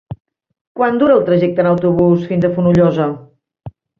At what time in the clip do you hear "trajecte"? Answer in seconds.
1.27-1.63